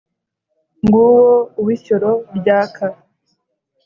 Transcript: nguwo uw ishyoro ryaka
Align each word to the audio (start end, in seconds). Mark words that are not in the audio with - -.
nguwo 0.83 1.19
uw 1.61 1.67
ishyoro 1.75 2.11
ryaka 2.37 2.85